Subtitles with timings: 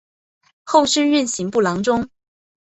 [0.63, 2.09] 后升任刑部郎中。